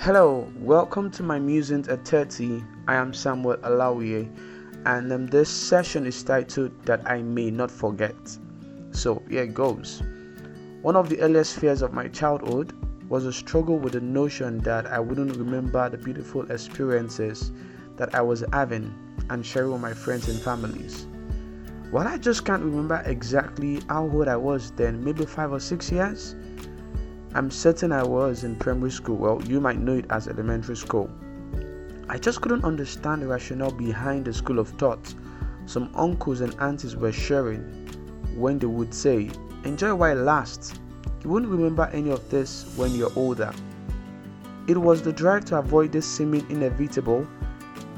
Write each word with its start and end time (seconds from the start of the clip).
Hello, 0.00 0.48
welcome 0.60 1.10
to 1.10 1.24
my 1.24 1.40
musings 1.40 1.88
at 1.88 2.06
30. 2.06 2.62
I 2.86 2.94
am 2.94 3.12
Samuel 3.12 3.56
Alawiye, 3.56 4.30
and 4.86 5.12
um, 5.12 5.26
this 5.26 5.50
session 5.50 6.06
is 6.06 6.22
titled 6.22 6.70
That 6.86 7.02
I 7.04 7.20
May 7.20 7.50
Not 7.50 7.68
Forget. 7.68 8.14
So, 8.92 9.24
here 9.28 9.42
it 9.42 9.54
goes. 9.54 10.04
One 10.82 10.94
of 10.94 11.08
the 11.08 11.20
earliest 11.20 11.58
fears 11.58 11.82
of 11.82 11.92
my 11.92 12.06
childhood 12.06 12.74
was 13.08 13.26
a 13.26 13.32
struggle 13.32 13.76
with 13.76 13.94
the 13.94 14.00
notion 14.00 14.58
that 14.58 14.86
I 14.86 15.00
wouldn't 15.00 15.36
remember 15.36 15.88
the 15.90 15.98
beautiful 15.98 16.48
experiences 16.48 17.50
that 17.96 18.14
I 18.14 18.20
was 18.20 18.44
having 18.52 18.94
and 19.30 19.44
sharing 19.44 19.72
with 19.72 19.80
my 19.80 19.94
friends 19.94 20.28
and 20.28 20.38
families. 20.38 21.08
While 21.90 22.06
I 22.06 22.18
just 22.18 22.44
can't 22.44 22.62
remember 22.62 23.02
exactly 23.04 23.82
how 23.88 24.04
old 24.04 24.28
I 24.28 24.36
was 24.36 24.70
then, 24.70 25.02
maybe 25.02 25.26
five 25.26 25.52
or 25.52 25.58
six 25.58 25.90
years, 25.90 26.36
I'm 27.34 27.50
certain 27.50 27.92
I 27.92 28.02
was 28.02 28.44
in 28.44 28.56
primary 28.56 28.90
school. 28.90 29.16
Well, 29.16 29.42
you 29.44 29.60
might 29.60 29.78
know 29.78 29.94
it 29.94 30.06
as 30.10 30.28
elementary 30.28 30.76
school. 30.76 31.10
I 32.08 32.18
just 32.18 32.40
couldn't 32.40 32.64
understand 32.64 33.22
the 33.22 33.26
rationale 33.26 33.70
behind 33.70 34.24
the 34.24 34.32
school 34.32 34.58
of 34.58 34.68
thought 34.70 35.14
some 35.68 35.90
uncles 35.94 36.40
and 36.40 36.56
aunties 36.60 36.96
were 36.96 37.12
sharing 37.12 37.60
when 38.34 38.58
they 38.58 38.66
would 38.66 38.94
say, 38.94 39.30
Enjoy 39.64 39.94
while 39.94 40.16
it 40.16 40.22
lasts. 40.22 40.72
You 41.22 41.28
won't 41.28 41.46
remember 41.46 41.90
any 41.92 42.10
of 42.10 42.30
this 42.30 42.64
when 42.76 42.94
you're 42.94 43.12
older. 43.16 43.52
It 44.66 44.78
was 44.78 45.02
the 45.02 45.12
drive 45.12 45.44
to 45.46 45.58
avoid 45.58 45.92
this 45.92 46.06
seeming 46.06 46.50
inevitable 46.50 47.26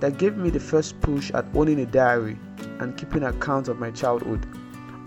that 0.00 0.16
gave 0.16 0.38
me 0.38 0.48
the 0.48 0.60
first 0.60 0.98
push 1.02 1.30
at 1.32 1.44
owning 1.54 1.80
a 1.80 1.86
diary 1.86 2.38
and 2.78 2.96
keeping 2.96 3.24
account 3.24 3.68
of 3.68 3.78
my 3.78 3.90
childhood. 3.90 4.46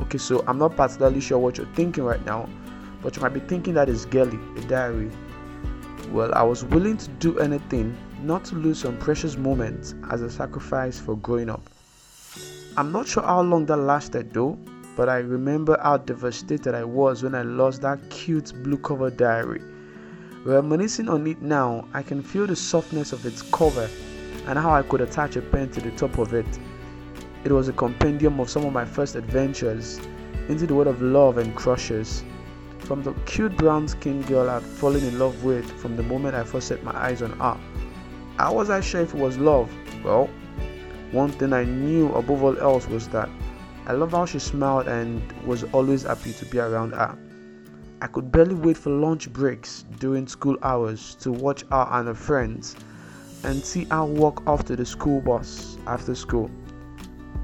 Okay, 0.02 0.20
so 0.20 0.44
I'm 0.48 0.60
not 0.60 0.76
particularly 0.76 1.22
sure 1.22 1.40
what 1.40 1.58
you're 1.58 1.74
thinking 1.74 2.04
right 2.04 2.24
now, 2.26 2.48
but 3.02 3.16
you 3.16 3.22
might 3.22 3.34
be 3.34 3.40
thinking 3.42 3.74
that 3.74 3.90
is 3.90 4.06
girly, 4.06 4.40
a 4.58 4.62
diary. 4.62 5.12
Well, 6.12 6.34
I 6.34 6.44
was 6.44 6.64
willing 6.64 6.98
to 6.98 7.08
do 7.08 7.40
anything 7.40 7.96
not 8.22 8.46
to 8.46 8.56
lose 8.56 8.80
some 8.80 8.98
precious 8.98 9.38
moments 9.38 9.96
as 10.12 10.22
a 10.22 10.30
sacrifice 10.30 11.00
for 11.00 11.16
growing 11.18 11.50
up. 11.50 11.70
I'm 12.78 12.92
not 12.92 13.08
sure 13.08 13.24
how 13.24 13.42
long 13.42 13.66
that 13.68 13.78
lasted 13.78 14.34
though, 14.34 14.58
but 14.96 15.10
I 15.10 15.18
remember 15.18 15.80
how 15.82 15.98
devastated 15.98 16.76
I 16.76 16.84
was 16.84 17.24
when 17.24 17.36
I 17.36 17.42
lost 17.42 17.82
that 17.82 18.10
cute 18.10 18.54
blue 18.64 18.78
cover 18.78 19.10
diary. 19.10 19.62
Reminiscing 20.44 21.08
on 21.08 21.28
it 21.28 21.42
now, 21.42 21.88
I 21.94 22.02
can 22.02 22.22
feel 22.22 22.48
the 22.48 22.56
softness 22.56 23.14
of 23.14 23.26
its 23.26 23.42
cover 23.42 23.90
and 24.48 24.58
how 24.58 24.74
I 24.74 24.82
could 24.82 25.02
attach 25.02 25.36
a 25.36 25.42
pen 25.42 25.70
to 25.72 25.82
the 25.82 25.92
top 25.92 26.18
of 26.18 26.34
it. 26.34 26.48
It 27.44 27.52
was 27.52 27.68
a 27.68 27.74
compendium 27.74 28.40
of 28.40 28.50
some 28.50 28.66
of 28.66 28.74
my 28.74 28.86
first 28.86 29.16
adventures 29.16 30.00
into 30.48 30.66
the 30.66 30.74
world 30.74 30.88
of 30.88 31.02
love 31.02 31.38
and 31.38 31.56
crushes. 31.56 32.24
From 32.82 33.04
the 33.04 33.14
cute 33.26 33.56
brown 33.58 33.88
skinned 33.88 34.28
girl 34.28 34.50
I'd 34.50 34.64
fallen 34.64 35.04
in 35.04 35.18
love 35.18 35.44
with 35.44 35.66
from 35.80 35.96
the 35.96 36.04
moment 36.04 36.36
I 36.36 36.44
first 36.44 36.68
set 36.68 36.84
my 36.84 36.96
eyes 36.96 37.22
on 37.22 37.32
her. 37.40 37.58
How 38.38 38.54
was 38.54 38.70
I 38.70 38.82
sure 38.82 39.02
if 39.02 39.14
it 39.14 39.20
was 39.20 39.38
love? 39.38 39.72
Well, 40.04 40.30
one 41.12 41.32
thing 41.32 41.54
I 41.54 41.64
knew 41.64 42.12
above 42.14 42.44
all 42.44 42.58
else 42.58 42.88
was 42.88 43.08
that 43.10 43.30
I 43.86 43.94
loved 43.94 44.14
how 44.14 44.26
she 44.26 44.40
smiled 44.40 44.88
and 44.88 45.22
was 45.44 45.64
always 45.74 46.04
happy 46.04 46.34
to 46.34 46.46
be 46.46 46.60
around 46.60 46.94
her. 46.94 47.18
I 48.02 48.08
could 48.08 48.32
barely 48.32 48.56
wait 48.56 48.78
for 48.78 48.90
lunch 48.90 49.32
breaks 49.32 49.86
during 50.00 50.28
school 50.28 50.58
hours 50.64 51.16
to 51.22 51.32
watch 51.32 51.64
her 51.72 51.88
and 51.92 52.08
her 52.08 52.16
friends 52.16 52.76
and 53.44 53.64
see 53.64 53.86
her 53.86 54.04
walk 54.04 54.42
off 54.48 54.66
to 54.66 54.76
the 54.76 54.86
school 54.86 55.22
bus 55.22 55.78
after 55.88 56.16
school. 56.16 56.50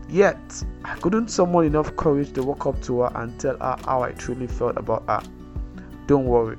Yet, 0.10 0.64
I 0.86 0.96
couldn't 0.96 1.30
summon 1.30 1.66
enough 1.66 1.96
courage 1.98 2.32
to 2.34 2.44
walk 2.44 2.66
up 2.66 2.82
to 2.84 3.02
her 3.02 3.12
and 3.16 3.38
tell 3.40 3.58
her 3.58 3.76
how 3.84 4.04
I 4.04 4.12
truly 4.12 4.48
felt 4.48 4.78
about 4.78 5.04
her. 5.08 5.22
Don't 6.08 6.26
worry, 6.26 6.58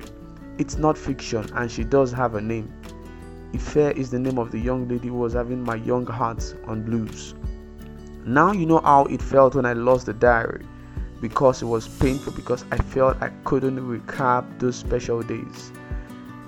it's 0.58 0.77
not 0.77 0.98
fiction 0.98 1.48
and 1.54 1.70
she 1.70 1.84
does 1.84 2.12
have 2.12 2.34
a 2.34 2.41
name. 2.41 2.70
Ife 3.54 3.76
is 3.96 4.10
the 4.10 4.19
name 4.19 4.38
of 4.38 4.50
the 4.50 4.58
young 4.58 4.86
lady 4.86 5.08
who 5.08 5.14
was 5.14 5.32
having 5.32 5.62
my 5.62 5.76
young 5.76 6.04
heart 6.04 6.54
on 6.66 6.82
blues. 6.82 7.34
Now 8.26 8.53
you 8.53 8.66
know 8.66 8.81
how 8.81 9.04
it 9.04 9.22
felt 9.22 9.54
when 9.54 9.65
I 9.65 9.72
lost 9.72 10.04
the 10.06 10.12
diary 10.12 10.66
because 11.22 11.62
it 11.62 11.66
was 11.66 11.88
painful 11.88 12.34
because 12.34 12.66
I 12.70 12.76
felt 12.76 13.22
I 13.22 13.30
couldn't 13.44 13.78
recap 13.78 14.59
those 14.59 14.76
special 14.76 15.22
days. 15.22 15.72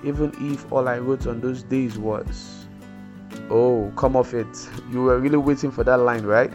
Even 0.03 0.31
if 0.39 0.71
all 0.71 0.87
I 0.87 0.99
wrote 0.99 1.25
on 1.25 1.41
those 1.41 1.63
days 1.63 1.97
was, 1.97 2.67
Oh, 3.49 3.91
come 3.95 4.15
off 4.15 4.33
it. 4.33 4.69
You 4.91 5.03
were 5.03 5.19
really 5.19 5.37
waiting 5.37 5.71
for 5.71 5.83
that 5.83 5.97
line, 5.97 6.23
right? 6.23 6.53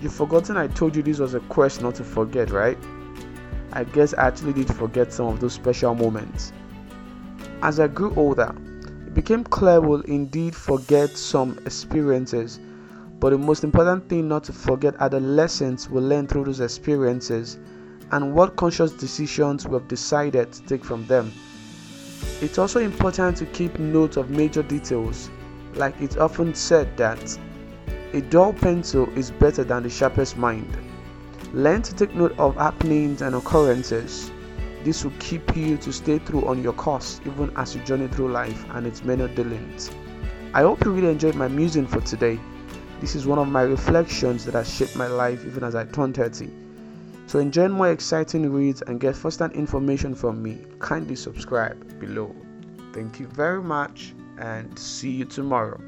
You've 0.00 0.14
forgotten 0.14 0.56
I 0.56 0.66
told 0.66 0.96
you 0.96 1.02
this 1.02 1.18
was 1.18 1.34
a 1.34 1.40
quest 1.40 1.82
not 1.82 1.94
to 1.96 2.04
forget, 2.04 2.50
right? 2.50 2.78
I 3.72 3.84
guess 3.84 4.14
I 4.14 4.28
actually 4.28 4.54
did 4.54 4.74
forget 4.74 5.12
some 5.12 5.26
of 5.26 5.40
those 5.40 5.52
special 5.52 5.94
moments. 5.94 6.52
As 7.62 7.78
I 7.78 7.86
grew 7.88 8.14
older, 8.14 8.54
it 9.06 9.12
became 9.12 9.44
clear 9.44 9.80
we'll 9.80 10.00
indeed 10.02 10.56
forget 10.56 11.10
some 11.10 11.58
experiences, 11.66 12.58
but 13.18 13.30
the 13.30 13.38
most 13.38 13.62
important 13.62 14.08
thing 14.08 14.26
not 14.26 14.44
to 14.44 14.54
forget 14.54 14.98
are 15.00 15.10
the 15.10 15.20
lessons 15.20 15.90
we 15.90 16.00
learn 16.00 16.26
through 16.26 16.44
those 16.44 16.60
experiences 16.60 17.58
and 18.12 18.34
what 18.34 18.56
conscious 18.56 18.92
decisions 18.92 19.68
we 19.68 19.74
have 19.74 19.86
decided 19.86 20.50
to 20.52 20.62
take 20.62 20.82
from 20.82 21.06
them. 21.06 21.30
It's 22.40 22.56
also 22.56 22.80
important 22.80 23.36
to 23.36 23.46
keep 23.46 23.78
note 23.78 24.16
of 24.16 24.30
major 24.30 24.62
details, 24.62 25.28
like 25.74 25.94
it's 26.00 26.16
often 26.16 26.54
said 26.54 26.96
that 26.96 27.38
a 28.12 28.20
dull 28.20 28.52
pencil 28.52 29.08
is 29.16 29.30
better 29.30 29.62
than 29.62 29.84
the 29.84 29.90
sharpest 29.90 30.36
mind. 30.36 30.76
Learn 31.52 31.82
to 31.82 31.94
take 31.94 32.14
note 32.14 32.36
of 32.38 32.56
happenings 32.56 33.22
and 33.22 33.36
occurrences. 33.36 34.32
This 34.82 35.04
will 35.04 35.12
keep 35.20 35.56
you 35.56 35.76
to 35.76 35.92
stay 35.92 36.18
through 36.18 36.46
on 36.46 36.62
your 36.62 36.72
course 36.72 37.20
even 37.24 37.52
as 37.56 37.76
you 37.76 37.82
journey 37.84 38.08
through 38.08 38.32
life 38.32 38.64
and 38.70 38.86
its 38.86 39.04
many 39.04 39.28
dealings. 39.34 39.90
I 40.54 40.62
hope 40.62 40.84
you 40.84 40.90
really 40.90 41.10
enjoyed 41.10 41.36
my 41.36 41.46
musing 41.46 41.86
for 41.86 42.00
today. 42.00 42.40
This 43.00 43.14
is 43.14 43.26
one 43.26 43.38
of 43.38 43.46
my 43.46 43.62
reflections 43.62 44.44
that 44.44 44.54
has 44.54 44.72
shaped 44.72 44.96
my 44.96 45.06
life 45.06 45.44
even 45.46 45.62
as 45.62 45.76
I 45.76 45.84
turn 45.84 46.12
30. 46.12 46.50
So 47.28 47.38
enjoy 47.38 47.68
more 47.68 47.92
exciting 47.92 48.50
reads 48.52 48.82
and 48.82 48.98
get 48.98 49.14
first-hand 49.14 49.52
information 49.52 50.16
from 50.16 50.42
me. 50.42 50.58
Kindly 50.80 51.14
subscribe 51.14 52.00
below. 52.00 52.34
Thank 52.92 53.20
you 53.20 53.28
very 53.28 53.62
much 53.62 54.14
and 54.38 54.76
see 54.76 55.10
you 55.10 55.26
tomorrow. 55.26 55.80